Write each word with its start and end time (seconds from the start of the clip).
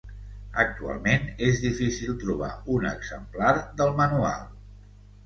Actualment 0.61 1.27
és 1.47 1.59
difícil 1.65 2.17
trobar 2.23 2.49
un 2.77 2.87
exemplar 2.93 3.53
del 3.83 3.93
manual. 4.01 4.49